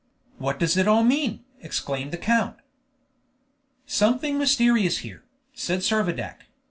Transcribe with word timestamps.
"What 0.39 0.57
does 0.57 0.77
it 0.77 0.87
all 0.87 1.03
mean?" 1.03 1.43
exclaimed 1.59 2.11
the 2.11 2.17
count. 2.17 2.55
"Something 3.85 4.39
mysterious 4.39 4.97
here!" 5.05 5.21
said 5.53 5.81
Servadac. 5.81 6.47